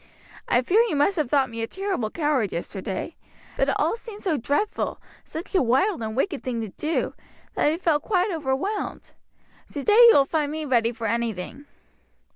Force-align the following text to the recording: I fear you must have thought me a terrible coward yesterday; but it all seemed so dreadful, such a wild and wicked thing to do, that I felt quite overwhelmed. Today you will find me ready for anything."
I 0.47 0.63
fear 0.63 0.79
you 0.81 0.95
must 0.95 1.15
have 1.17 1.29
thought 1.29 1.51
me 1.51 1.61
a 1.61 1.67
terrible 1.67 2.09
coward 2.09 2.51
yesterday; 2.51 3.15
but 3.55 3.69
it 3.69 3.79
all 3.79 3.95
seemed 3.95 4.23
so 4.23 4.35
dreadful, 4.35 4.99
such 5.23 5.53
a 5.53 5.61
wild 5.61 6.01
and 6.01 6.15
wicked 6.15 6.41
thing 6.41 6.59
to 6.61 6.69
do, 6.69 7.13
that 7.53 7.67
I 7.67 7.77
felt 7.77 8.01
quite 8.01 8.31
overwhelmed. 8.31 9.11
Today 9.71 10.07
you 10.09 10.13
will 10.15 10.25
find 10.25 10.51
me 10.51 10.65
ready 10.65 10.91
for 10.91 11.05
anything." 11.05 11.65